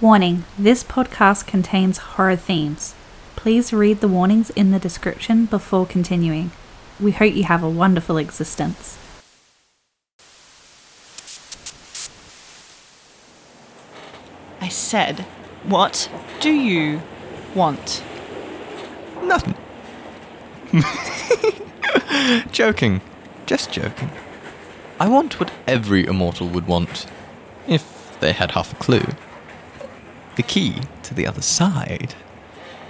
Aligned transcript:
Warning 0.00 0.44
this 0.56 0.84
podcast 0.84 1.48
contains 1.48 1.98
horror 1.98 2.36
themes. 2.36 2.94
Please 3.34 3.72
read 3.72 4.00
the 4.00 4.06
warnings 4.06 4.50
in 4.50 4.70
the 4.70 4.78
description 4.78 5.46
before 5.46 5.86
continuing. 5.86 6.52
We 7.00 7.10
hope 7.10 7.34
you 7.34 7.42
have 7.42 7.64
a 7.64 7.68
wonderful 7.68 8.16
existence. 8.16 8.96
I 14.60 14.68
said, 14.68 15.22
what 15.64 16.08
do 16.38 16.52
you 16.52 17.02
want? 17.56 18.04
Nothing. 19.24 19.56
joking. 22.52 23.00
Just 23.46 23.72
joking. 23.72 24.12
I 25.00 25.08
want 25.08 25.40
what 25.40 25.50
every 25.66 26.06
immortal 26.06 26.46
would 26.46 26.68
want, 26.68 27.06
if 27.66 28.16
they 28.20 28.32
had 28.32 28.52
half 28.52 28.72
a 28.72 28.76
clue. 28.76 29.02
The 30.38 30.44
key 30.44 30.76
to 31.02 31.14
the 31.14 31.26
other 31.26 31.42
side. 31.42 32.14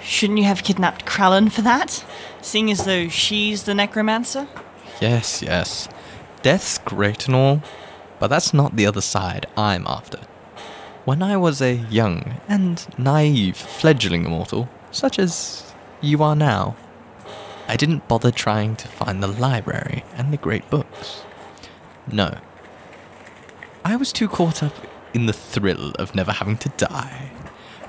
Shouldn't 0.03 0.39
you 0.39 0.45
have 0.45 0.63
kidnapped 0.63 1.07
Krallen 1.07 1.51
for 1.51 1.63
that? 1.63 2.05
Seeing 2.43 2.71
as 2.71 2.85
though 2.85 3.09
she's 3.09 3.63
the 3.63 3.75
necromancer? 3.75 4.47
Yes, 5.01 5.41
yes. 5.41 5.89
Death's 6.43 6.77
great 6.77 7.25
and 7.25 7.35
all, 7.35 7.63
but 8.19 8.27
that's 8.27 8.53
not 8.53 8.77
the 8.77 8.85
other 8.85 9.01
side 9.01 9.47
I'm 9.57 9.87
after. 9.87 10.19
When 11.07 11.23
I 11.23 11.39
was 11.39 11.63
a 11.63 11.77
young 11.77 12.39
and 12.47 12.87
naive 12.99 13.57
fledgling 13.57 14.27
immortal, 14.27 14.69
such 14.91 15.19
as 15.19 15.73
you 16.03 16.23
are 16.23 16.37
now, 16.37 16.77
I 17.67 17.77
didn't 17.77 18.09
bother 18.09 18.31
trying 18.31 18.77
to 18.77 18.89
find 18.89 19.23
the 19.23 19.27
library 19.27 20.05
and 20.15 20.35
the 20.35 20.37
great 20.37 20.69
books. 20.69 21.23
No. 22.13 22.41
I 23.87 23.97
was 23.97 24.13
too 24.13 24.29
caught 24.29 24.63
up 24.63 24.75
in 25.15 25.25
the 25.25 25.33
thrill 25.33 25.93
of 25.93 26.15
never 26.15 26.33
having 26.33 26.59
to 26.59 26.69
die. 26.77 27.31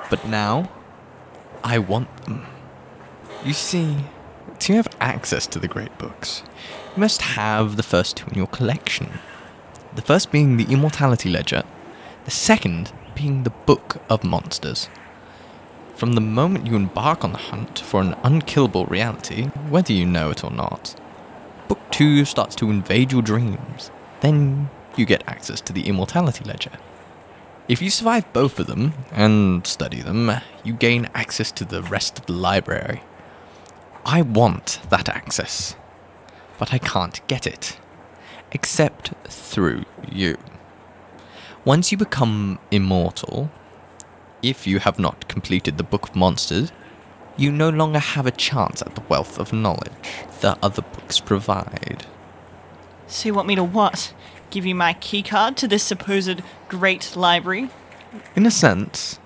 But 0.09 0.27
now, 0.27 0.69
I 1.63 1.77
want 1.77 2.25
them. 2.25 2.45
You 3.45 3.53
see, 3.53 3.97
to 4.59 4.73
have 4.73 4.87
access 4.99 5.47
to 5.47 5.59
the 5.59 5.67
great 5.67 5.97
books, 5.97 6.43
you 6.95 6.99
must 6.99 7.21
have 7.21 7.77
the 7.77 7.83
first 7.83 8.17
two 8.17 8.27
in 8.29 8.37
your 8.37 8.47
collection. 8.47 9.19
The 9.95 10.01
first 10.01 10.31
being 10.31 10.57
the 10.57 10.71
Immortality 10.71 11.29
Ledger, 11.29 11.63
the 12.25 12.31
second 12.31 12.91
being 13.15 13.43
the 13.43 13.49
Book 13.49 14.01
of 14.09 14.23
Monsters. 14.23 14.89
From 15.95 16.13
the 16.13 16.21
moment 16.21 16.65
you 16.65 16.75
embark 16.75 17.23
on 17.23 17.33
the 17.33 17.37
hunt 17.37 17.79
for 17.79 18.01
an 18.01 18.15
unkillable 18.23 18.85
reality, 18.85 19.45
whether 19.69 19.93
you 19.93 20.05
know 20.05 20.31
it 20.31 20.43
or 20.43 20.51
not, 20.51 20.99
Book 21.67 21.79
2 21.91 22.25
starts 22.25 22.55
to 22.55 22.69
invade 22.69 23.11
your 23.11 23.21
dreams. 23.21 23.91
Then 24.21 24.69
you 24.95 25.05
get 25.05 25.23
access 25.27 25.61
to 25.61 25.73
the 25.73 25.87
Immortality 25.87 26.43
Ledger. 26.45 26.71
If 27.69 27.83
you 27.83 27.91
survive 27.91 28.33
both 28.33 28.59
of 28.59 28.65
them 28.65 28.93
and 29.11 29.65
study 29.67 30.01
them, 30.01 30.31
you 30.63 30.73
gain 30.73 31.07
access 31.13 31.51
to 31.51 31.63
the 31.63 31.83
rest 31.83 32.17
of 32.17 32.25
the 32.25 32.33
library. 32.33 33.03
I 34.03 34.23
want 34.23 34.79
that 34.89 35.07
access, 35.07 35.75
but 36.57 36.73
I 36.73 36.79
can't 36.79 37.21
get 37.27 37.45
it, 37.45 37.79
except 38.51 39.13
through 39.27 39.85
you. 40.11 40.35
Once 41.63 41.91
you 41.91 41.97
become 41.99 42.57
immortal, 42.71 43.51
if 44.41 44.65
you 44.65 44.79
have 44.79 44.97
not 44.97 45.27
completed 45.27 45.77
the 45.77 45.83
Book 45.83 46.09
of 46.09 46.15
Monsters, 46.15 46.71
you 47.37 47.51
no 47.51 47.69
longer 47.69 47.99
have 47.99 48.25
a 48.25 48.31
chance 48.31 48.81
at 48.81 48.95
the 48.95 49.03
wealth 49.09 49.37
of 49.37 49.53
knowledge 49.53 49.91
the 50.41 50.57
other 50.63 50.81
books 50.81 51.19
provide. 51.19 52.07
So 53.05 53.27
you 53.27 53.35
want 53.35 53.47
me 53.47 53.55
to 53.55 53.63
what? 53.63 54.11
Give 54.49 54.65
you 54.65 54.73
my 54.73 54.95
keycard 54.95 55.55
to 55.57 55.67
this 55.67 55.83
supposed 55.83 56.41
great 56.69 57.15
library? 57.15 57.69
In 58.35 58.45
a 58.45 58.51
sense, 58.51 59.19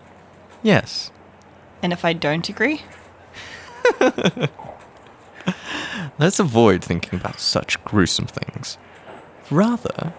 yes. 0.64 1.12
And 1.82 1.94
if 1.94 2.04
I 2.04 2.14
don't 2.14 2.48
agree? 2.50 2.82
Let's 6.20 6.40
avoid 6.40 6.84
thinking 6.84 7.20
about 7.20 7.40
such 7.40 7.84
gruesome 7.84 8.28
things. 8.28 8.78
Rather, 9.52 10.14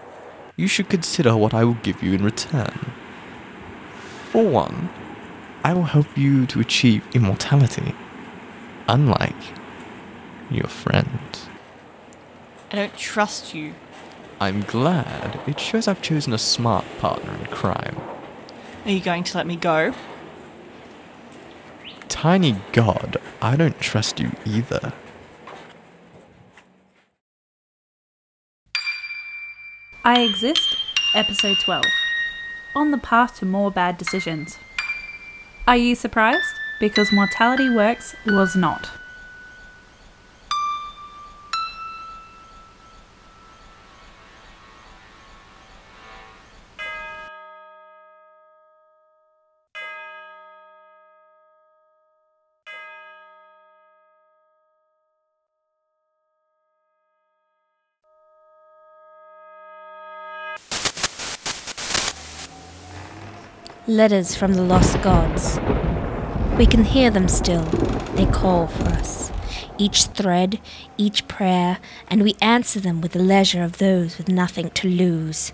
you 0.55 0.67
should 0.67 0.89
consider 0.89 1.35
what 1.35 1.53
I 1.53 1.63
will 1.63 1.73
give 1.75 2.01
you 2.01 2.13
in 2.13 2.23
return. 2.23 2.93
For 4.29 4.45
one, 4.45 4.89
I 5.63 5.73
will 5.73 5.83
help 5.83 6.17
you 6.17 6.45
to 6.47 6.59
achieve 6.59 7.03
immortality, 7.13 7.95
unlike 8.87 9.33
your 10.51 10.67
friend. 10.67 11.39
I 12.71 12.75
don't 12.75 12.97
trust 12.97 13.53
you. 13.53 13.73
I'm 14.39 14.61
glad. 14.61 15.39
It 15.47 15.59
shows 15.59 15.87
I've 15.87 16.01
chosen 16.01 16.33
a 16.33 16.37
smart 16.37 16.85
partner 16.99 17.33
in 17.35 17.45
crime. 17.47 17.95
Are 18.85 18.91
you 18.91 18.99
going 18.99 19.23
to 19.23 19.37
let 19.37 19.47
me 19.47 19.55
go? 19.55 19.93
Tiny 22.09 22.57
God, 22.71 23.17
I 23.41 23.55
don't 23.55 23.79
trust 23.79 24.19
you 24.19 24.31
either. 24.45 24.93
I 30.03 30.21
Exist, 30.21 30.77
Episode 31.15 31.57
12 31.63 31.83
On 32.75 32.91
the 32.91 32.97
Path 32.97 33.39
to 33.39 33.45
More 33.45 33.71
Bad 33.71 33.97
Decisions. 33.97 34.59
Are 35.67 35.77
you 35.77 35.95
surprised? 35.95 36.45
Because 36.79 37.11
Mortality 37.11 37.69
Works 37.69 38.15
was 38.25 38.55
not. 38.55 38.91
Letters 63.87 64.33
from 64.33 64.55
the 64.55 64.63
lost 64.63 64.99
gods. 65.03 65.59
We 66.57 66.65
can 66.65 66.85
hear 66.85 67.11
them 67.11 67.27
still. 67.27 67.65
They 68.15 68.25
call 68.25 68.65
for 68.65 68.85
us. 68.85 69.31
Each 69.77 70.05
thread, 70.05 70.59
each 70.97 71.27
prayer, 71.27 71.77
and 72.07 72.23
we 72.23 72.35
answer 72.41 72.79
them 72.79 72.99
with 72.99 73.11
the 73.11 73.21
leisure 73.21 73.61
of 73.61 73.77
those 73.77 74.17
with 74.17 74.27
nothing 74.27 74.71
to 74.71 74.89
lose. 74.89 75.53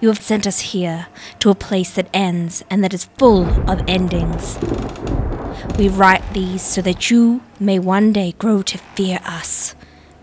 You 0.00 0.08
have 0.08 0.22
sent 0.22 0.46
us 0.46 0.60
here, 0.72 1.08
to 1.40 1.50
a 1.50 1.54
place 1.54 1.90
that 1.90 2.08
ends 2.14 2.64
and 2.70 2.82
that 2.82 2.94
is 2.94 3.10
full 3.18 3.44
of 3.70 3.84
endings. 3.86 4.58
We 5.78 5.90
write 5.90 6.32
these 6.32 6.62
so 6.62 6.80
that 6.80 7.10
you 7.10 7.42
may 7.60 7.78
one 7.78 8.14
day 8.14 8.32
grow 8.38 8.62
to 8.62 8.78
fear 8.78 9.20
us. 9.26 9.74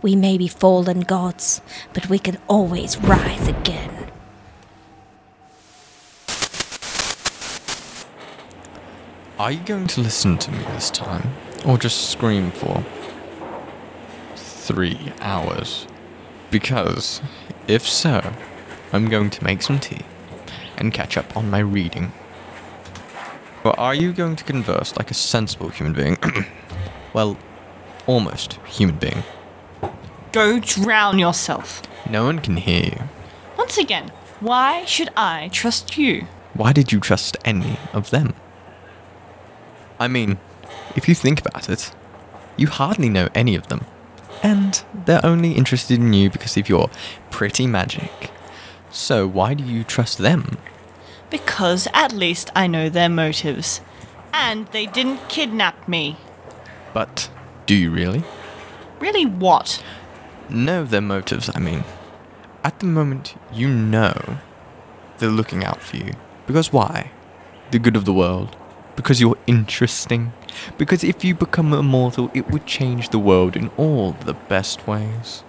We 0.02 0.16
may 0.16 0.36
be 0.36 0.48
fallen 0.48 1.02
gods, 1.02 1.62
but 1.94 2.10
we 2.10 2.18
can 2.18 2.40
always 2.48 2.98
rise 2.98 3.48
again. 3.48 3.95
Are 9.38 9.52
you 9.52 9.60
going 9.60 9.88
to 9.88 10.00
listen 10.00 10.38
to 10.38 10.52
me 10.52 10.60
this 10.60 10.90
time? 10.90 11.34
Or 11.66 11.78
just 11.78 12.10
scream 12.10 12.52
for 12.52 12.86
three 14.38 15.12
hours? 15.20 15.88
Because, 16.52 17.22
if 17.68 17.86
so, 17.86 18.32
I'm 18.94 19.10
going 19.10 19.30
to 19.32 19.44
make 19.44 19.62
some 19.62 19.78
tea 19.78 20.04
and 20.78 20.94
catch 20.94 21.18
up 21.18 21.36
on 21.36 21.50
my 21.50 21.60
reading. 21.60 22.14
Or 23.66 23.78
are 23.78 23.94
you 23.94 24.14
going 24.14 24.38
to 24.38 24.44
converse 24.46 24.96
like 24.96 25.12
a 25.12 25.16
sensible 25.16 25.68
human 25.68 25.92
being? 25.92 26.18
well, 27.14 27.38
almost 28.08 28.54
human 28.66 28.96
being. 28.96 29.24
Go 30.32 30.60
drown 30.60 31.20
yourself. 31.20 31.82
No 32.10 32.24
one 32.24 32.40
can 32.40 32.56
hear 32.56 32.86
you. 32.86 33.02
Once 33.58 33.78
again, 33.78 34.14
why 34.40 34.86
should 34.86 35.10
I 35.18 35.50
trust 35.52 35.98
you? 35.98 36.26
Why 36.54 36.72
did 36.72 36.94
you 36.94 37.02
trust 37.02 37.36
any 37.44 37.78
of 37.92 38.12
them? 38.12 38.34
I 40.00 40.08
mean, 40.08 40.38
if 40.96 41.08
you 41.08 41.16
think 41.16 41.40
about 41.46 41.70
it, 41.70 41.92
you 42.58 42.68
hardly 42.68 43.10
know 43.10 43.30
any 43.34 43.56
of 43.56 43.68
them. 43.68 43.86
And 44.44 44.84
they're 45.06 45.26
only 45.26 45.54
interested 45.54 46.00
in 46.00 46.14
you 46.14 46.30
because 46.30 46.58
of 46.58 46.70
your 46.70 46.90
pretty 47.32 47.68
magic. 47.68 48.32
So 48.92 49.28
why 49.28 49.54
do 49.54 49.64
you 49.64 49.84
trust 49.84 50.18
them? 50.18 50.58
Because 51.30 51.88
at 51.94 52.12
least 52.14 52.52
I 52.56 52.68
know 52.68 52.90
their 52.90 53.10
motives. 53.10 53.82
And 54.34 54.68
they 54.68 54.86
didn't 54.86 55.30
kidnap 55.30 55.88
me. 55.88 56.18
But 56.94 57.30
do 57.66 57.76
you 57.76 57.90
really? 57.90 58.24
Really 59.00 59.26
what? 59.26 59.84
Know 60.50 60.84
their 60.84 61.02
motives, 61.02 61.50
I 61.54 61.60
mean. 61.60 61.84
At 62.64 62.80
the 62.80 62.86
moment, 62.86 63.36
you 63.52 63.70
know 63.70 64.38
they're 65.18 65.30
looking 65.30 65.64
out 65.64 65.82
for 65.82 65.98
you. 65.98 66.14
Because 66.46 66.72
why? 66.72 67.12
The 67.72 67.80
good 67.80 67.96
of 67.96 68.06
the 68.06 68.14
world 68.14 68.56
because 68.96 69.22
you're 69.22 69.38
interesting. 69.48 70.34
Because 70.78 71.04
if 71.04 71.24
you 71.24 71.36
become 71.36 71.74
immortal, 71.74 72.32
it 72.34 72.50
would 72.50 72.66
change 72.66 73.10
the 73.10 73.20
world 73.20 73.56
in 73.56 73.70
all 73.78 74.14
the 74.14 74.34
best 74.34 74.88
ways. 74.88 75.44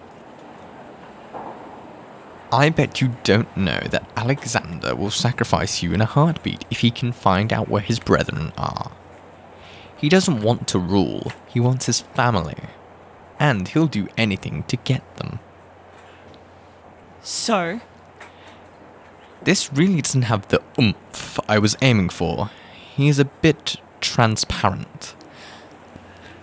I 2.53 2.71
bet 2.71 3.01
you 3.01 3.17
don't 3.25 3.55
know 3.57 3.81
that 3.91 4.09
Alexander 4.17 4.95
will 4.95 5.11
sacrifice 5.11 5.83
you 5.83 5.93
in 5.93 6.01
a 6.01 6.07
heartbeat 6.07 6.65
if 6.71 6.81
he 6.81 6.91
can 6.91 7.13
find 7.13 7.53
out 7.53 7.69
where 7.69 7.83
his 7.83 7.99
brethren 7.99 8.53
are. 8.57 8.93
He 9.97 10.09
doesn't 10.09 10.43
want 10.43 10.69
to 10.69 10.79
rule, 10.79 11.33
he 11.49 11.61
wants 11.61 11.87
his 11.87 12.01
family. 12.01 12.57
And 13.39 13.69
he'll 13.69 13.87
do 13.87 14.09
anything 14.17 14.63
to 14.65 14.77
get 14.77 15.03
them. 15.17 15.41
So, 17.23 17.81
This 19.43 19.73
really 19.73 20.01
doesn't 20.01 20.23
have 20.23 20.49
the 20.49 20.63
oomph 20.81 21.39
I 21.49 21.59
was 21.59 21.77
aiming 21.83 22.09
for. 22.09 22.51
He 22.97 23.09
is 23.09 23.19
a 23.19 23.27
bit 23.27 23.77
transparent. 24.01 25.15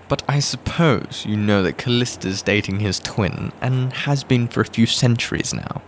But 0.07 0.21
I 0.27 0.39
suppose 0.39 1.25
you 1.25 1.35
know 1.35 1.63
that 1.63 1.77
Callista's 1.77 2.41
dating 2.43 2.79
his 2.79 2.99
twin 2.99 3.51
and 3.61 3.91
has 3.93 4.23
been 4.23 4.47
for 4.47 4.61
a 4.61 4.65
few 4.65 4.85
centuries 4.85 5.53
now. 5.53 5.81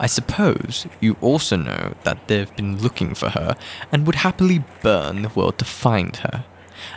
I 0.00 0.06
suppose 0.06 0.86
you 1.00 1.16
also 1.20 1.56
know 1.56 1.94
that 2.04 2.28
they've 2.28 2.54
been 2.56 2.80
looking 2.80 3.14
for 3.14 3.30
her 3.30 3.56
and 3.92 4.06
would 4.06 4.14
happily 4.16 4.64
burn 4.82 5.22
the 5.22 5.28
world 5.28 5.58
to 5.58 5.64
find 5.64 6.16
her. 6.16 6.44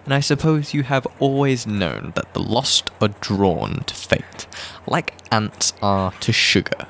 And 0.06 0.14
I 0.14 0.20
suppose 0.20 0.74
you 0.74 0.84
have 0.84 1.08
always 1.20 1.66
known 1.68 2.14
that 2.16 2.34
the 2.34 2.40
lost 2.40 2.92
are 3.02 3.10
drawn 3.20 3.84
to 3.86 3.96
fate, 3.96 4.48
like 4.88 5.16
ants 5.32 5.74
are 5.82 6.12
to 6.22 6.32
sugar. 6.32 6.86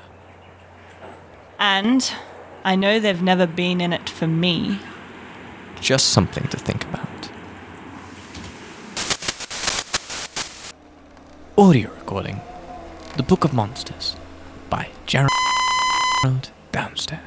and 1.57 2.13
I 2.63 2.75
know 2.75 3.00
they've 3.00 3.21
never 3.21 3.47
been 3.47 3.81
in 3.81 3.94
it 3.94 4.09
for 4.09 4.27
me. 4.27 4.79
Just 5.81 6.10
something 6.10 6.48
to 6.50 6.57
think 6.57 6.83
about. 6.83 7.07
Audio 11.57 11.89
recording 11.95 12.39
The 13.18 13.24
Book 13.24 13.44
of 13.44 13.51
Monsters 13.51 14.16
by 14.69 14.89
Gerald 15.07 15.31
Bounster. 16.72 17.19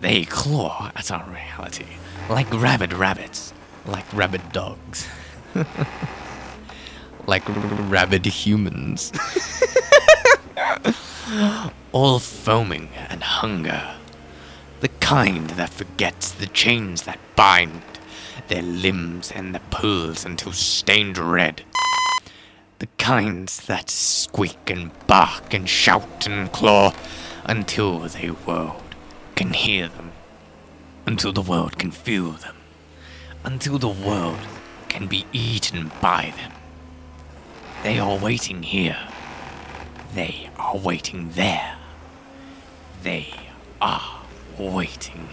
They 0.00 0.24
claw 0.24 0.90
at 0.96 1.12
our 1.12 1.24
reality 1.30 1.86
like 2.28 2.52
rabid 2.52 2.92
rabbits, 2.92 3.54
like 3.86 4.12
rabid 4.12 4.50
dogs, 4.50 5.06
like 7.26 7.44
rabid 7.46 8.26
humans. 8.26 9.12
All 11.92 12.18
foaming 12.18 12.88
and 13.08 13.22
hunger 13.22 13.97
the 14.80 14.88
kind 14.88 15.50
that 15.50 15.70
forgets 15.70 16.30
the 16.30 16.46
chains 16.46 17.02
that 17.02 17.18
bind 17.34 17.82
their 18.48 18.62
limbs 18.62 19.32
and 19.32 19.54
the 19.54 19.60
pulls 19.70 20.24
until 20.24 20.52
stained 20.52 21.18
red. 21.18 21.62
The 22.78 22.86
kinds 22.98 23.66
that 23.66 23.90
squeak 23.90 24.70
and 24.70 24.90
bark 25.08 25.52
and 25.52 25.68
shout 25.68 26.28
and 26.28 26.52
claw 26.52 26.94
until 27.44 28.00
the 28.00 28.36
world 28.46 28.94
can 29.34 29.52
hear 29.52 29.88
them, 29.88 30.12
until 31.06 31.32
the 31.32 31.42
world 31.42 31.78
can 31.78 31.90
feel 31.90 32.30
them, 32.32 32.56
until 33.44 33.78
the 33.78 33.88
world 33.88 34.38
can 34.88 35.08
be 35.08 35.26
eaten 35.32 35.90
by 36.00 36.32
them. 36.36 36.52
They 37.82 37.98
are 37.98 38.16
waiting 38.16 38.62
here. 38.62 38.98
They 40.14 40.50
are 40.56 40.76
waiting 40.76 41.30
there. 41.32 41.76
They 43.02 43.32
are 43.80 44.17
waiting. 44.58 45.28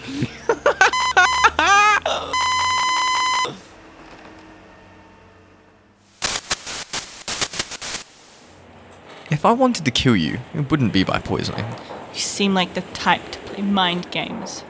if 9.32 9.46
I 9.46 9.52
wanted 9.52 9.86
to 9.86 9.92
kill 9.92 10.16
you, 10.16 10.40
it 10.54 10.70
wouldn't 10.72 10.94
be 10.94 11.04
by 11.04 11.20
poisoning. 11.20 11.66
You 12.14 12.20
seem 12.20 12.54
like 12.54 12.74
the 12.74 12.82
type 12.82 13.32
to 13.32 13.40
play 13.40 13.62
mind 13.62 14.10
games. 14.12 14.64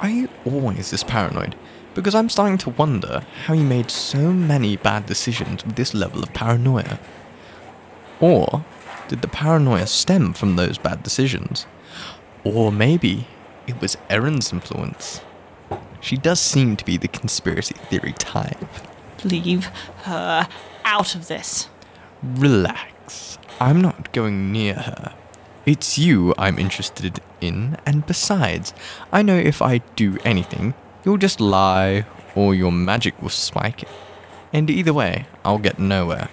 Are 0.00 0.10
you 0.10 0.28
always 0.44 0.90
this 0.90 1.04
paranoid? 1.04 1.54
Because 1.94 2.14
I'm 2.14 2.28
starting 2.28 2.58
to 2.58 2.70
wonder 2.70 3.24
how 3.46 3.54
you 3.54 3.64
made 3.64 3.90
so 3.90 4.32
many 4.32 4.76
bad 4.76 5.06
decisions 5.06 5.64
with 5.64 5.76
this 5.76 5.94
level 5.94 6.22
of 6.22 6.32
paranoia. 6.32 6.98
Or 8.20 8.64
did 9.08 9.22
the 9.22 9.28
paranoia 9.28 9.86
stem 9.86 10.32
from 10.32 10.56
those 10.56 10.78
bad 10.78 11.02
decisions? 11.02 11.66
Or 12.44 12.70
maybe 12.70 13.26
it 13.68 13.80
was 13.80 13.96
Erin's 14.08 14.52
influence. 14.52 15.20
She 16.00 16.16
does 16.16 16.40
seem 16.40 16.76
to 16.76 16.84
be 16.84 16.96
the 16.96 17.08
conspiracy 17.08 17.74
theory 17.74 18.12
type. 18.14 18.58
Leave 19.24 19.66
her 20.04 20.48
out 20.84 21.14
of 21.14 21.28
this. 21.28 21.68
Relax. 22.22 23.38
I'm 23.60 23.80
not 23.80 24.12
going 24.12 24.52
near 24.52 24.74
her. 24.74 25.14
It's 25.66 25.98
you 25.98 26.34
I'm 26.38 26.58
interested 26.58 27.20
in, 27.40 27.76
and 27.84 28.06
besides, 28.06 28.72
I 29.12 29.22
know 29.22 29.36
if 29.36 29.60
I 29.60 29.78
do 29.96 30.16
anything, 30.24 30.74
you'll 31.04 31.18
just 31.18 31.40
lie, 31.40 32.06
or 32.34 32.54
your 32.54 32.72
magic 32.72 33.20
will 33.20 33.28
spike 33.28 33.82
it. 33.82 33.88
And 34.52 34.70
either 34.70 34.94
way, 34.94 35.26
I'll 35.44 35.58
get 35.58 35.78
nowhere. 35.78 36.30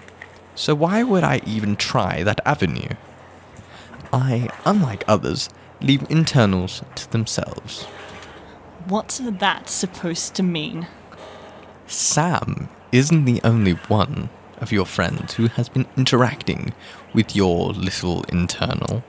So 0.55 0.73
why 0.73 1.03
would 1.03 1.23
I 1.23 1.41
even 1.45 1.75
try 1.75 2.23
that 2.23 2.39
avenue? 2.45 2.95
I, 4.13 4.49
unlike 4.63 5.03
others, 5.05 5.49
leave 5.81 6.09
internals 6.09 6.83
to 6.95 7.11
themselves. 7.11 7.83
What's 8.87 9.19
that 9.19 9.69
supposed 9.69 10.35
to 10.35 10.43
mean? 10.43 10.87
Sam 11.87 12.69
isn't 12.91 13.25
the 13.25 13.41
only 13.43 13.73
one 13.73 14.29
of 14.59 14.71
your 14.71 14.85
friends 14.85 15.33
who 15.33 15.47
has 15.47 15.69
been 15.69 15.85
interacting 15.97 16.73
with 17.13 17.35
your 17.35 17.71
little 17.73 18.23
internal. 18.23 19.03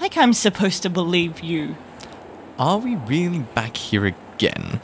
Like 0.00 0.16
I'm 0.16 0.32
supposed 0.32 0.82
to 0.82 0.90
believe 0.90 1.40
you. 1.40 1.76
Are 2.58 2.78
we 2.78 2.96
really 2.96 3.40
back 3.40 3.76
here 3.76 4.06
again? 4.06 4.80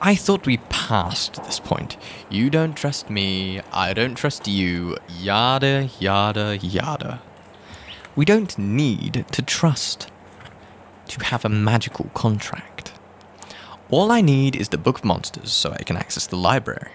I 0.00 0.14
thought 0.14 0.46
we 0.46 0.58
passed 0.68 1.42
this 1.44 1.60
point. 1.60 1.96
You 2.28 2.50
don't 2.50 2.74
trust 2.74 3.08
me, 3.08 3.60
I 3.72 3.94
don't 3.94 4.14
trust 4.14 4.46
you, 4.46 4.96
yada, 5.08 5.88
yada, 5.98 6.58
yada. 6.58 7.22
We 8.16 8.24
don't 8.24 8.56
need 8.58 9.24
to 9.32 9.42
trust 9.42 10.10
to 11.08 11.24
have 11.24 11.44
a 11.44 11.48
magical 11.48 12.10
contract. 12.14 12.92
All 13.90 14.10
I 14.10 14.20
need 14.20 14.56
is 14.56 14.70
the 14.70 14.78
Book 14.78 14.98
of 14.98 15.04
Monsters 15.04 15.52
so 15.52 15.72
I 15.72 15.82
can 15.82 15.96
access 15.96 16.26
the 16.26 16.36
library. 16.36 16.90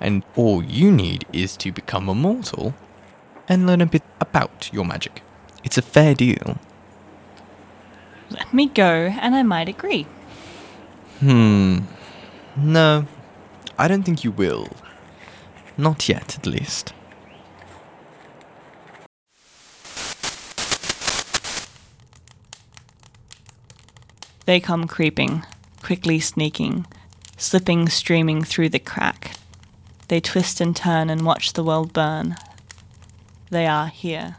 And 0.00 0.24
all 0.36 0.62
you 0.62 0.90
need 0.90 1.26
is 1.32 1.56
to 1.58 1.72
become 1.72 2.08
immortal 2.08 2.74
and 3.48 3.66
learn 3.66 3.80
a 3.80 3.86
bit 3.86 4.02
about 4.20 4.70
your 4.72 4.84
magic. 4.84 5.22
It's 5.64 5.78
a 5.78 5.82
fair 5.82 6.14
deal. 6.14 6.58
Let 8.30 8.52
me 8.52 8.68
go, 8.68 8.84
and 8.84 9.34
I 9.34 9.42
might 9.42 9.68
agree. 9.68 10.06
Hmm. 11.20 11.80
No, 12.56 13.06
I 13.78 13.88
don't 13.88 14.02
think 14.02 14.24
you 14.24 14.30
will. 14.30 14.68
Not 15.76 16.08
yet, 16.08 16.36
at 16.36 16.46
least. 16.46 16.92
They 24.48 24.60
come 24.60 24.86
creeping, 24.86 25.44
quickly 25.82 26.18
sneaking, 26.20 26.86
slipping, 27.36 27.90
streaming 27.90 28.42
through 28.42 28.70
the 28.70 28.78
crack. 28.78 29.32
They 30.08 30.20
twist 30.20 30.58
and 30.62 30.74
turn 30.74 31.10
and 31.10 31.26
watch 31.26 31.52
the 31.52 31.62
world 31.62 31.92
burn. 31.92 32.34
They 33.50 33.66
are 33.66 33.88
here. 33.88 34.36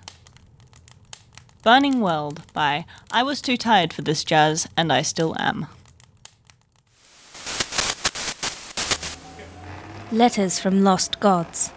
Burning 1.62 2.00
World 2.02 2.42
by 2.54 2.86
I 3.12 3.22
Was 3.22 3.40
Too 3.40 3.56
Tired 3.56 3.94
for 3.94 4.02
This 4.02 4.24
Jazz, 4.24 4.68
and 4.76 4.92
I 4.92 5.04
Still 5.04 5.36
Am. 5.38 5.68
Letters 10.12 10.58
from 10.58 10.84
Lost 10.84 11.20
Gods. 11.20 11.72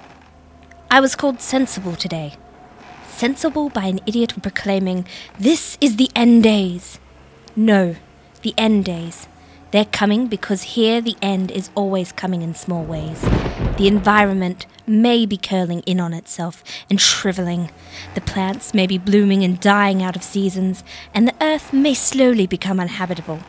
I 0.90 1.00
was 1.00 1.16
called 1.16 1.42
sensible 1.42 1.96
today. 1.96 2.36
Sensible 3.10 3.68
by 3.68 3.84
an 3.84 4.00
idiot 4.06 4.32
proclaiming, 4.42 5.06
This 5.38 5.76
is 5.82 5.96
the 5.96 6.08
end 6.16 6.44
days. 6.44 6.98
No, 7.54 7.96
the 8.42 8.54
end 8.58 8.84
days. 8.84 9.26
They're 9.70 9.86
coming 9.86 10.26
because 10.26 10.74
here 10.74 11.00
the 11.00 11.16
end 11.22 11.50
is 11.50 11.70
always 11.74 12.12
coming 12.12 12.42
in 12.42 12.54
small 12.54 12.84
ways. 12.84 13.22
The 13.78 13.86
environment 13.86 14.66
may 14.86 15.24
be 15.24 15.38
curling 15.38 15.80
in 15.80 15.98
on 15.98 16.12
itself 16.12 16.62
and 16.90 17.00
shriveling. 17.00 17.70
The 18.14 18.20
plants 18.20 18.74
may 18.74 18.86
be 18.86 18.98
blooming 18.98 19.42
and 19.42 19.58
dying 19.58 20.02
out 20.02 20.14
of 20.14 20.22
seasons, 20.22 20.84
and 21.14 21.26
the 21.26 21.34
earth 21.40 21.72
may 21.72 21.94
slowly 21.94 22.46
become 22.46 22.80
uninhabitable. 22.80 23.40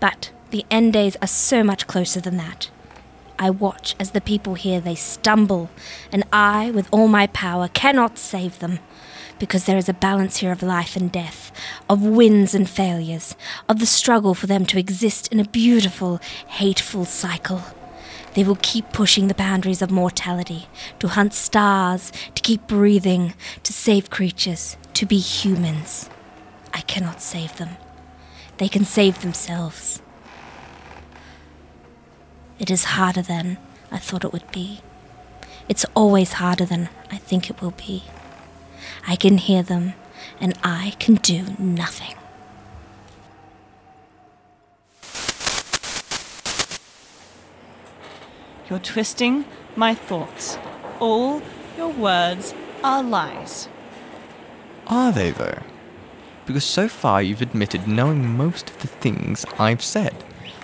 But 0.00 0.30
the 0.50 0.64
end 0.70 0.94
days 0.94 1.16
are 1.20 1.28
so 1.28 1.62
much 1.62 1.86
closer 1.86 2.20
than 2.20 2.38
that. 2.38 2.70
I 3.38 3.50
watch 3.50 3.96
as 3.98 4.12
the 4.12 4.20
people 4.20 4.54
here 4.54 4.80
they 4.80 4.94
stumble, 4.94 5.68
and 6.10 6.24
I, 6.32 6.70
with 6.70 6.88
all 6.90 7.08
my 7.08 7.26
power, 7.26 7.68
cannot 7.68 8.16
save 8.16 8.60
them. 8.60 8.78
Because 9.38 9.64
there 9.64 9.76
is 9.76 9.88
a 9.88 9.94
balance 9.94 10.38
here 10.38 10.52
of 10.52 10.62
life 10.62 10.96
and 10.96 11.10
death, 11.10 11.52
of 11.88 12.02
wins 12.02 12.54
and 12.54 12.68
failures, 12.68 13.34
of 13.68 13.80
the 13.80 13.86
struggle 13.86 14.34
for 14.34 14.46
them 14.46 14.64
to 14.66 14.78
exist 14.78 15.32
in 15.32 15.40
a 15.40 15.44
beautiful, 15.44 16.20
hateful 16.46 17.04
cycle. 17.04 17.62
They 18.34 18.44
will 18.44 18.58
keep 18.62 18.92
pushing 18.92 19.28
the 19.28 19.34
boundaries 19.34 19.82
of 19.82 19.90
mortality, 19.90 20.66
to 20.98 21.08
hunt 21.08 21.34
stars, 21.34 22.12
to 22.34 22.42
keep 22.42 22.66
breathing, 22.66 23.34
to 23.62 23.72
save 23.72 24.10
creatures, 24.10 24.76
to 24.94 25.06
be 25.06 25.18
humans. 25.18 26.10
I 26.72 26.80
cannot 26.80 27.22
save 27.22 27.56
them. 27.56 27.76
They 28.58 28.68
can 28.68 28.84
save 28.84 29.20
themselves. 29.20 30.00
It 32.58 32.70
is 32.70 32.84
harder 32.84 33.22
than 33.22 33.58
I 33.90 33.98
thought 33.98 34.24
it 34.24 34.32
would 34.32 34.50
be. 34.52 34.80
It's 35.68 35.86
always 35.94 36.34
harder 36.34 36.64
than 36.64 36.88
I 37.10 37.16
think 37.16 37.50
it 37.50 37.60
will 37.60 37.72
be. 37.72 38.04
I 39.06 39.16
can 39.16 39.38
hear 39.38 39.62
them, 39.62 39.94
and 40.40 40.58
I 40.62 40.94
can 40.98 41.16
do 41.16 41.44
nothing. 41.58 42.16
You're 48.68 48.78
twisting 48.78 49.44
my 49.76 49.94
thoughts. 49.94 50.58
All 50.98 51.42
your 51.76 51.90
words 51.90 52.54
are 52.82 53.02
lies. 53.02 53.68
Are 54.86 55.12
they, 55.12 55.30
though? 55.30 55.58
Because 56.46 56.64
so 56.64 56.88
far 56.88 57.22
you've 57.22 57.42
admitted 57.42 57.88
knowing 57.88 58.26
most 58.26 58.70
of 58.70 58.78
the 58.80 58.88
things 58.88 59.44
I've 59.58 59.82
said. 59.82 60.14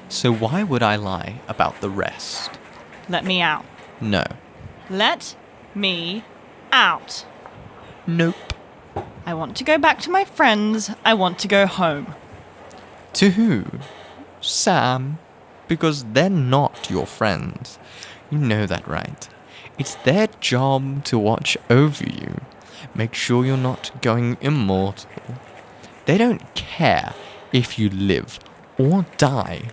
So 0.09 0.33
why 0.33 0.63
would 0.63 0.83
I 0.83 0.97
lie 0.97 1.41
about 1.49 1.81
the 1.81 1.91
rest? 1.91 2.51
Let 3.09 3.25
me 3.25 3.41
out. 3.41 3.65
No. 4.01 4.25
Let 4.89 5.37
me 5.75 6.25
out. 6.73 7.25
Nope. 8.11 8.35
I 9.25 9.35
want 9.35 9.57
to 9.59 9.65
go 9.65 9.79
back 9.79 10.01
to 10.01 10.11
my 10.11 10.25
friends. 10.25 10.91
I 11.05 11.15
want 11.15 11.39
to 11.39 11.49
go 11.49 11.67
home. 11.67 12.15
To 13.13 13.31
who? 13.31 13.67
Sam? 14.41 15.19
Because 15.69 16.03
they're 16.03 16.29
not 16.29 16.91
your 16.91 17.07
friends. 17.07 17.79
You 18.29 18.39
know 18.39 18.67
that, 18.67 18.89
right? 18.89 19.29
It's 19.79 19.95
their 19.95 20.27
job 20.41 21.05
to 21.05 21.19
watch 21.19 21.57
over 21.71 22.05
you, 22.05 22.41
make 22.97 23.15
sure 23.15 23.47
you're 23.47 23.57
not 23.57 23.93
going 24.03 24.37
immortal. 24.41 25.09
They 26.07 26.19
don't 26.19 26.55
care 26.57 27.15
if 27.53 27.79
you 27.79 27.91
live 27.91 28.41
or 28.77 29.07
die, 29.19 29.71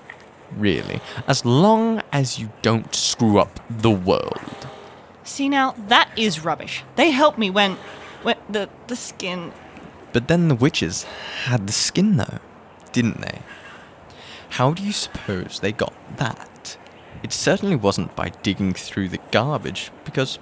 really, 0.56 1.02
as 1.28 1.44
long 1.44 2.04
as 2.12 2.38
you 2.38 2.52
don't 2.62 2.94
screw 2.94 3.40
up 3.40 3.60
the 3.68 3.92
world. 3.92 4.68
See 5.24 5.50
now, 5.50 5.74
that 5.88 6.10
is 6.16 6.46
rubbish. 6.46 6.84
They 6.96 7.10
helped 7.10 7.38
me 7.38 7.50
when, 7.50 7.78
when 8.28 8.36
the 8.50 8.68
the 8.88 8.96
skin. 8.98 9.54
But 10.12 10.28
then 10.28 10.50
the 10.50 10.56
witches 10.56 11.04
had 11.46 11.66
the 11.66 11.72
skin, 11.72 12.18
though, 12.18 12.40
didn't 12.92 13.22
they? 13.22 13.40
How 14.50 14.74
do 14.74 14.84
you 14.84 14.92
suppose 14.92 15.62
they 15.62 15.72
got 15.72 15.94
that? 16.18 16.78
It 17.24 17.32
certainly 17.32 17.78
wasn't 17.78 18.18
by 18.18 18.30
digging 18.44 18.74
through 18.74 19.10
the 19.10 19.22
garbage, 19.32 19.92
because 20.04 20.40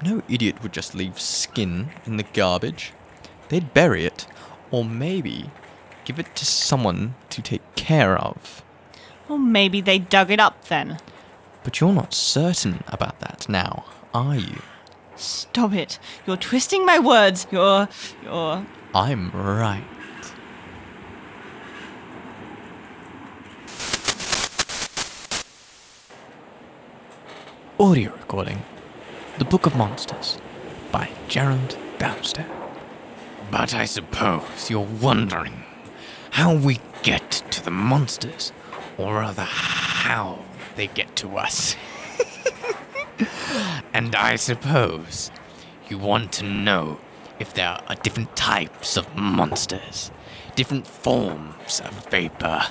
no 0.00 0.22
idiot 0.28 0.62
would 0.62 0.72
just 0.72 0.94
leave 0.94 1.20
skin 1.20 1.88
in 2.06 2.18
the 2.18 2.30
garbage. 2.34 2.92
They'd 3.48 3.74
bury 3.74 4.04
it, 4.04 4.28
or 4.70 4.84
maybe 4.84 5.50
give 6.04 6.20
it 6.20 6.36
to 6.36 6.46
someone 6.46 7.16
to 7.30 7.42
take 7.42 7.74
care 7.74 8.16
of. 8.16 8.62
Or 9.28 9.40
maybe 9.40 9.80
they 9.80 9.98
dug 9.98 10.30
it 10.30 10.38
up 10.38 10.66
then. 10.66 10.98
But 11.64 11.80
you're 11.80 11.92
not 11.92 12.14
certain 12.14 12.84
about 12.86 13.18
that 13.20 13.48
now, 13.48 13.86
are 14.12 14.36
you? 14.36 14.62
Stop 15.16 15.72
it. 15.72 15.98
You're 16.26 16.36
twisting 16.36 16.84
my 16.84 16.98
words. 16.98 17.46
You're. 17.50 17.88
You're. 18.22 18.66
I'm 18.94 19.30
right. 19.30 19.84
Audio 27.78 28.12
recording 28.12 28.62
The 29.38 29.44
Book 29.44 29.66
of 29.66 29.76
Monsters 29.76 30.38
by 30.90 31.10
Gerald 31.28 31.76
Downstairs. 31.98 32.50
But 33.50 33.74
I 33.74 33.84
suppose 33.84 34.70
you're 34.70 34.88
wondering 35.00 35.64
how 36.30 36.54
we 36.54 36.80
get 37.02 37.30
to 37.50 37.64
the 37.64 37.70
monsters, 37.70 38.52
or 38.96 39.14
rather, 39.14 39.42
how 39.42 40.38
they 40.76 40.86
get 40.88 41.14
to 41.16 41.36
us. 41.36 41.76
And 43.92 44.14
I 44.14 44.36
suppose 44.36 45.30
you 45.88 45.98
want 45.98 46.32
to 46.32 46.44
know 46.44 46.98
if 47.38 47.54
there 47.54 47.78
are 47.88 47.94
different 47.96 48.36
types 48.36 48.96
of 48.96 49.14
monsters, 49.16 50.10
different 50.54 50.86
forms 50.86 51.80
of 51.80 51.92
vapor. 52.10 52.62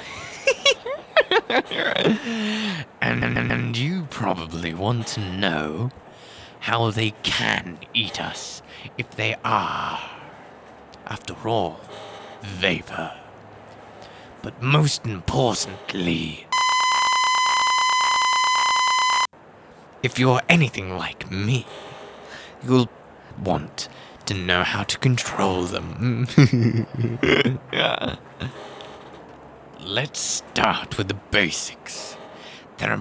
and, 1.50 3.24
and, 3.24 3.51
and 3.51 3.77
you 3.77 4.07
probably 4.10 4.74
want 4.74 5.07
to 5.07 5.19
know 5.19 5.91
how 6.62 6.89
they 6.91 7.12
can 7.24 7.77
eat 7.93 8.22
us 8.22 8.62
if 8.98 9.12
they 9.12 9.36
are, 9.43 10.00
after 11.05 11.36
all, 11.48 11.81
vapor. 12.41 13.12
But 14.41 14.62
most 14.62 15.05
importantly, 15.05 16.48
if 20.03 20.19
you're 20.19 20.41
anything 20.50 20.98
like 20.98 21.31
me, 21.31 21.65
you'll 22.62 22.89
want 23.41 23.88
to 24.25 24.33
know 24.33 24.63
how 24.63 24.83
to 24.83 24.98
control 25.00 25.63
them. 25.63 26.27
Yeah. 27.72 28.17
Let's 29.86 30.19
start 30.19 30.98
with 30.98 31.07
the 31.07 31.13
basics. 31.31 32.15
There 32.77 32.91
are 32.91 32.98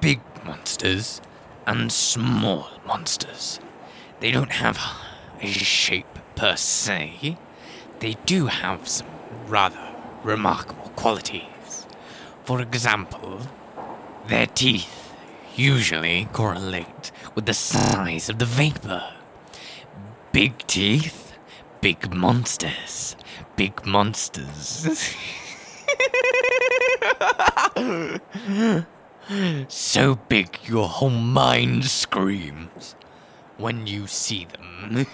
big 0.00 0.20
monsters 0.44 1.20
and 1.66 1.90
small 1.92 2.68
monsters. 2.86 3.60
They 4.20 4.30
don't 4.30 4.52
have 4.52 4.78
a 5.40 5.46
shape 5.46 6.18
per 6.36 6.56
se. 6.56 7.36
They 8.00 8.16
do 8.26 8.46
have 8.46 8.88
some 8.88 9.06
rather 9.46 9.94
remarkable 10.22 10.90
qualities. 10.96 11.86
For 12.44 12.60
example, 12.60 13.40
their 14.26 14.46
teeth 14.46 15.03
usually 15.56 16.28
correlate 16.32 17.12
with 17.34 17.46
the 17.46 17.54
size 17.54 18.28
of 18.28 18.38
the 18.38 18.44
vapor. 18.44 19.02
Big 20.32 20.58
teeth, 20.66 21.34
big 21.80 22.12
monsters, 22.14 23.16
big 23.56 23.86
monsters. 23.86 25.14
so 29.68 30.16
big 30.28 30.58
your 30.64 30.88
whole 30.88 31.10
mind 31.10 31.84
screams 31.84 32.94
when 33.56 33.86
you 33.86 34.06
see 34.06 34.46
them. 34.46 35.06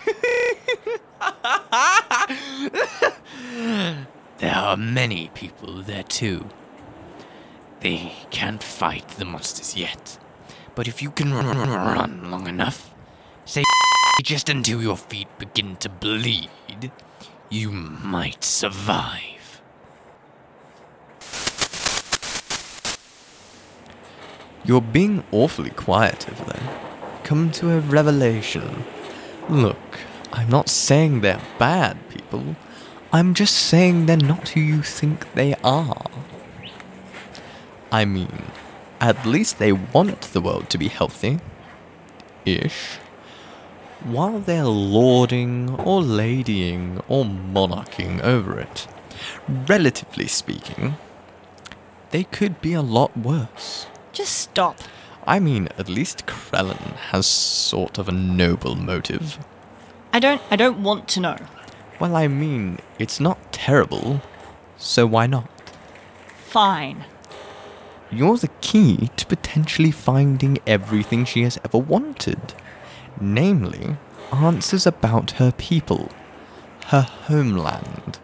there 4.39 4.55
are 4.55 4.77
many 4.77 5.31
people 5.35 5.83
there 5.83 6.03
too. 6.05 6.47
They 7.81 8.13
can't 8.31 8.63
fight 8.63 9.09
the 9.09 9.25
monsters 9.25 9.77
yet, 9.77 10.19
but 10.75 10.89
if 10.89 11.03
you 11.03 11.11
can 11.11 11.33
run, 11.33 11.47
run 11.47 12.31
long 12.31 12.47
enough, 12.47 12.95
say 13.45 13.65
just 14.23 14.49
until 14.49 14.83
your 14.83 14.97
feet 14.97 15.29
begin 15.39 15.77
to 15.77 15.89
bleed, 15.89 16.51
you 17.49 17.71
might 17.71 18.45
survive. 18.45 19.63
You're 24.65 24.81
being 24.81 25.25
awfully 25.33 25.71
quiet 25.71 26.29
over 26.31 26.45
there. 26.53 26.81
Come 27.25 27.51
to 27.53 27.71
a 27.71 27.81
revelation. 27.81 28.85
Look, 29.49 30.01
I'm 30.33 30.49
not 30.49 30.69
saying 30.69 31.21
they're 31.21 31.41
bad 31.59 31.97
people. 32.09 32.57
I'm 33.13 33.35
just 33.35 33.55
saying 33.55 34.07
they're 34.07 34.17
not 34.17 34.51
who 34.51 34.61
you 34.61 34.83
think 34.83 35.33
they 35.35 35.55
are. 35.65 36.05
I 37.91 38.05
mean, 38.05 38.45
at 39.01 39.27
least 39.27 39.59
they 39.59 39.73
want 39.73 40.23
the 40.23 40.41
world 40.41 40.69
to 40.71 40.79
be 40.79 40.89
healthy. 40.89 41.41
Ish. 42.45 42.99
While 44.05 44.41
they're 44.41 44.65
lording 44.65 45.71
or 45.79 46.03
ladying 46.03 47.03
or 47.09 47.25
monarching 47.25 48.21
over 48.23 48.59
it, 48.59 48.87
relatively 49.49 50.27
speaking, 50.27 50.97
they 52.11 52.25
could 52.25 52.61
be 52.61 52.73
a 52.73 52.83
lot 52.83 53.17
worse. 53.17 53.87
Just 54.13 54.37
stop. 54.37 54.79
I 55.27 55.39
mean, 55.39 55.69
at 55.79 55.89
least 55.89 56.27
Krellin 56.27 56.97
has 57.13 57.27
sort 57.27 57.99
of 57.99 58.09
a 58.09 58.13
noble 58.13 58.75
motive. 58.75 59.39
I 60.13 60.19
don't. 60.19 60.43
I 60.51 60.57
don't 60.57 60.83
want 60.83 61.09
to 61.09 61.21
know. 61.21 61.37
Well, 62.01 62.17
I 62.17 62.27
mean, 62.27 62.79
it's 62.99 63.21
not 63.21 63.53
terrible, 63.53 64.23
so 64.79 65.07
why 65.07 65.27
not? 65.27 65.49
Fine. 66.47 67.05
You're 68.13 68.39
the 68.39 68.51
key 68.61 69.11
to 69.17 69.27
potentially 69.27 69.93
finding 69.93 70.59
everything 70.67 71.25
she 71.25 71.43
has 71.43 71.59
ever 71.65 71.79
wanted. 71.79 72.55
Namely, 73.21 73.97
answers 74.33 74.87
about 74.87 75.33
her 75.33 75.53
people, 75.53 76.11
her 76.87 77.03
homeland. 77.03 78.19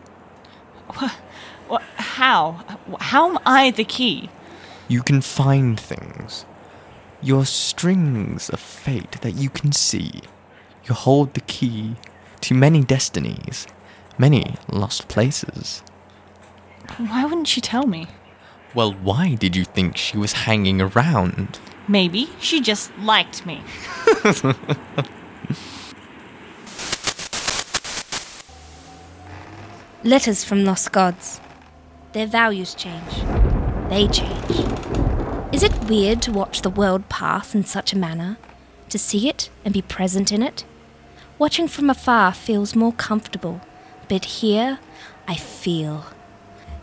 What? 0.89 1.13
what 1.69 1.83
How? 1.97 2.65
How 3.01 3.31
am 3.31 3.39
I 3.47 3.71
the 3.71 3.85
key? 3.85 4.29
You 4.89 5.03
can 5.03 5.21
find 5.21 5.79
things. 5.79 6.45
Your 7.23 7.45
strings 7.45 8.51
of 8.51 8.61
fate 8.61 9.21
that 9.23 9.35
you 9.37 9.51
can 9.51 9.73
see. 9.73 10.23
You 10.85 10.95
hold 10.95 11.35
the 11.35 11.41
key 11.41 11.97
to 12.43 12.55
many 12.55 12.83
destinies, 12.83 13.67
many 14.19 14.57
lost 14.69 15.09
places. 15.09 15.83
Why 16.97 17.25
wouldn't 17.25 17.49
she 17.49 17.61
tell 17.61 17.87
me? 17.87 18.07
Well, 18.77 18.93
why 18.93 19.35
did 19.37 19.57
you 19.57 19.65
think 19.65 19.97
she 19.97 20.19
was 20.19 20.35
hanging 20.35 20.83
around? 20.83 21.59
Maybe 21.89 22.29
she 22.39 22.61
just 22.61 22.93
liked 22.99 23.47
me. 23.47 23.63
Letters 30.05 30.45
from 30.45 30.67
lost 30.67 30.93
gods. 30.93 31.41
Their 32.13 32.27
values 32.27 32.75
change. 32.75 33.23
They 33.89 34.09
change. 34.09 34.67
Is 35.55 35.63
it 35.63 35.85
weird 35.85 36.21
to 36.23 36.31
watch 36.31 36.61
the 36.61 36.69
world 36.69 37.09
pass 37.09 37.55
in 37.55 37.65
such 37.65 37.95
a 37.95 37.99
manner? 37.99 38.37
To 38.91 38.99
see 38.99 39.31
it 39.31 39.49
and 39.65 39.73
be 39.73 39.81
present 39.81 40.31
in 40.31 40.43
it? 40.43 40.67
Watching 41.39 41.67
from 41.67 41.89
afar 41.89 42.35
feels 42.35 42.77
more 42.77 42.93
comfortable, 42.93 43.63
but 44.07 44.27
here 44.27 44.81
I 45.27 45.37
feel. 45.37 46.05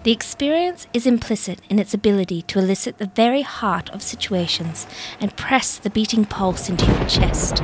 The 0.04 0.12
experience 0.12 0.86
is 0.94 1.08
implicit 1.08 1.62
in 1.70 1.80
its 1.80 1.94
ability 1.94 2.42
to 2.44 2.60
elicit 2.60 2.98
the 2.98 3.10
very 3.16 3.42
heart 3.42 3.90
of 3.92 4.02
situations 4.02 4.86
and 5.22 5.38
press 5.38 5.78
the 5.78 5.90
beating 5.90 6.26
pulse 6.26 6.68
into 6.68 6.86
your 6.86 7.06
chest. 7.06 7.62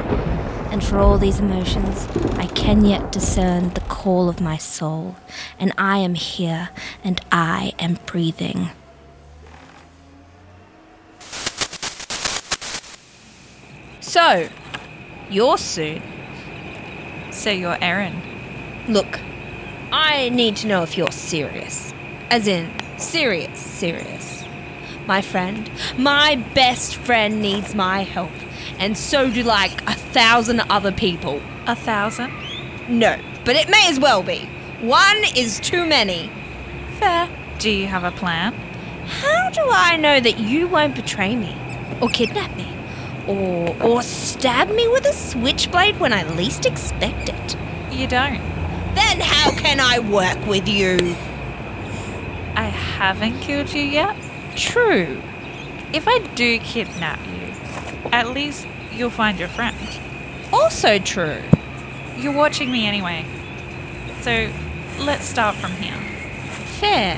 And 0.72 0.82
for 0.82 1.00
all 1.00 1.18
these 1.18 1.40
emotions, 1.40 2.08
I 2.38 2.46
can 2.48 2.86
yet 2.86 3.12
discern 3.12 3.74
the 3.74 3.82
call 3.82 4.30
of 4.30 4.40
my 4.40 4.56
soul, 4.56 5.18
and 5.60 5.74
I 5.78 5.98
am 5.98 6.14
here, 6.14 6.70
and 7.04 7.20
I 7.30 7.74
am 7.78 8.00
breathing. 8.06 8.70
So, 14.00 14.48
you're 15.30 15.58
soon. 15.58 16.02
So 17.32 17.50
you're 17.50 17.78
Erin. 17.82 18.22
Look, 18.88 19.20
I 19.92 20.30
need 20.30 20.56
to 20.58 20.68
know 20.68 20.84
if 20.84 20.98
you're 20.98 21.12
serious. 21.12 21.94
As 22.32 22.48
in, 22.48 22.70
serious, 22.98 23.60
serious. 23.60 24.46
My 25.08 25.22
friend, 25.22 25.70
my 25.98 26.36
best 26.54 26.96
friend 26.96 27.42
needs 27.42 27.74
my 27.74 28.04
help, 28.04 28.32
and 28.78 28.96
so 28.96 29.32
do 29.32 29.42
like 29.42 29.82
a 29.88 29.96
thousand 29.96 30.60
other 30.70 30.92
people. 30.92 31.42
A 31.66 31.76
thousand? 31.76 32.32
No, 32.88 33.20
but 33.46 33.56
it 33.56 33.68
may 33.68 33.88
as 33.90 34.00
well 34.00 34.22
be. 34.22 34.48
One 34.82 35.24
is 35.36 35.60
too 35.60 35.88
many. 35.88 36.30
Fair. 37.00 37.28
Do 37.58 37.72
you 37.72 37.88
have 37.88 38.04
a 38.04 38.12
plan? 38.12 38.54
How 39.08 39.50
do 39.50 39.68
I 39.68 39.98
know 39.98 40.20
that 40.20 40.38
you 40.38 40.68
won't 40.68 40.96
betray 40.96 41.36
me? 41.36 41.56
Or 42.00 42.10
kidnap 42.10 42.56
me? 42.56 42.72
Or, 43.28 43.76
or 43.82 44.04
stab 44.04 44.70
me 44.70 44.88
with 44.88 45.06
a 45.06 45.14
switchblade 45.14 46.00
when 46.00 46.14
I 46.14 46.24
least 46.36 46.68
expect 46.68 47.30
it? 47.30 47.58
You 47.92 48.06
don't. 48.06 48.40
Then 48.94 49.20
how 49.20 49.52
can 49.52 49.80
I 49.80 49.98
work 49.98 50.46
with 50.46 50.68
you? 50.68 51.16
I 52.60 52.64
haven't 52.64 53.40
killed 53.40 53.72
you 53.72 53.82
yet. 53.82 54.18
True. 54.58 55.22
If 55.94 56.10
I 56.10 56.20
do 56.36 56.60
kidnap 56.60 57.18
you, 57.26 57.54
at 58.12 58.32
least 58.32 58.68
you'll 58.92 59.10
find 59.10 59.40
your 59.40 59.48
friend. 59.48 59.78
Also 60.52 61.00
true. 61.00 61.42
You're 62.18 62.34
watching 62.34 62.70
me 62.70 62.86
anyway. 62.86 63.26
So 64.24 64.52
let's 65.00 65.24
start 65.24 65.56
from 65.56 65.72
here. 65.72 65.96
Fair. 66.82 67.16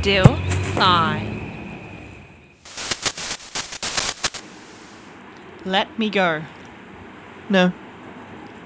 Deal? 0.00 0.34
Fine. 0.72 1.30
Let 5.66 5.98
me 5.98 6.08
go. 6.08 6.42
No. 7.50 7.70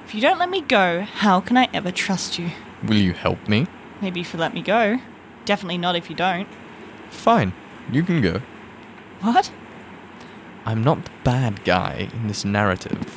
If 0.06 0.14
you 0.14 0.20
don't 0.20 0.38
let 0.38 0.48
me 0.48 0.60
go, 0.60 1.00
how 1.00 1.40
can 1.40 1.56
I 1.56 1.68
ever 1.74 1.90
trust 1.90 2.38
you? 2.38 2.50
Will 2.84 2.98
you 2.98 3.14
help 3.14 3.48
me? 3.48 3.66
Maybe 4.00 4.20
if 4.20 4.32
you 4.32 4.38
let 4.38 4.54
me 4.54 4.62
go. 4.62 5.00
Definitely 5.48 5.78
not 5.78 5.96
if 5.96 6.10
you 6.10 6.14
don't. 6.14 6.46
Fine, 7.08 7.54
you 7.90 8.02
can 8.02 8.20
go. 8.20 8.42
What? 9.22 9.50
I'm 10.66 10.84
not 10.84 11.02
the 11.06 11.10
bad 11.24 11.64
guy 11.64 12.10
in 12.12 12.28
this 12.28 12.44
narrative. 12.44 13.07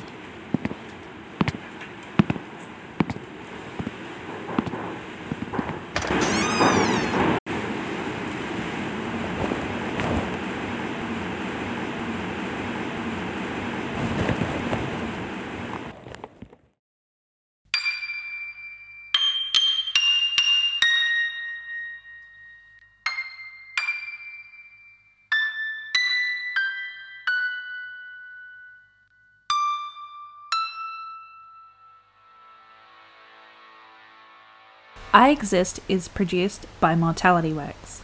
I 35.14 35.28
Exist 35.28 35.78
is 35.90 36.08
produced 36.08 36.66
by 36.80 36.94
Mortality 36.94 37.52
Works. 37.52 38.00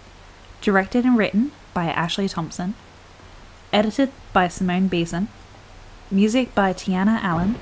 Directed 0.60 1.06
and 1.06 1.16
written 1.16 1.52
by 1.72 1.86
Ashley 1.86 2.28
Thompson. 2.28 2.74
Edited 3.72 4.12
by 4.34 4.48
Simone 4.48 4.88
Beeson. 4.88 5.28
Music 6.10 6.54
by 6.54 6.74
Tiana 6.74 7.18
Allen. 7.22 7.56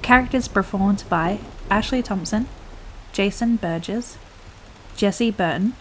Characters 0.00 0.48
performed 0.48 1.04
by 1.10 1.40
Ashley 1.70 2.02
Thompson, 2.02 2.48
Jason 3.12 3.56
Burgess, 3.56 4.16
Jesse 4.96 5.30
Burton, 5.30 5.74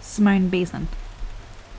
Simone 0.00 0.48
Beeson. 0.48 0.86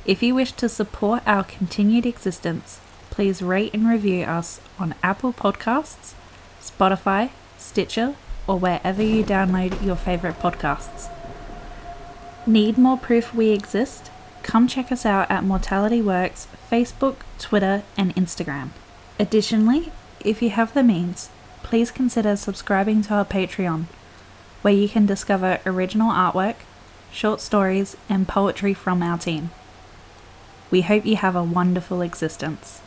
If 0.06 0.22
you 0.22 0.36
wish 0.36 0.52
to 0.54 0.68
support 0.68 1.24
our 1.26 1.46
continued 1.46 2.06
existence, 2.06 2.82
please 3.10 3.42
rate 3.42 3.74
and 3.74 3.88
review 3.88 4.26
us 4.26 4.60
on 4.78 4.94
Apple 5.02 5.32
Podcasts, 5.32 6.16
Spotify, 6.62 7.30
Stitcher, 7.58 8.16
or 8.52 8.60
wherever 8.60 9.02
you 9.02 9.24
download 9.24 9.82
your 9.82 9.96
favorite 9.96 10.38
podcasts. 10.40 11.10
Need 12.46 12.78
more 12.78 12.98
proof 12.98 13.34
we 13.34 13.52
exist? 13.52 14.12
Come 14.44 14.68
check 14.68 14.92
us 14.92 15.06
out 15.06 15.32
at 15.32 15.46
Mortality 15.46 16.02
Works 16.02 16.50
Facebook, 16.70 17.18
Twitter, 17.40 17.84
and 17.96 18.14
Instagram. 18.16 18.72
Additionally, 19.18 19.94
if 20.20 20.42
you 20.42 20.50
have 20.50 20.74
the 20.74 20.84
means, 20.84 21.30
please 21.64 21.92
consider 21.92 22.36
subscribing 22.36 23.02
to 23.04 23.14
our 23.14 23.26
Patreon, 23.26 23.86
where 24.64 24.74
you 24.74 24.90
can 24.90 25.06
discover 25.06 25.60
original 25.66 26.12
artwork, 26.12 26.56
short 27.10 27.40
stories, 27.40 27.96
and 28.10 28.28
poetry 28.28 28.74
from 28.74 29.02
our 29.02 29.18
team. 29.18 29.52
We 30.70 30.82
hope 30.82 31.06
you 31.06 31.16
have 31.16 31.38
a 31.38 31.44
wonderful 31.44 32.02
existence. 32.02 32.82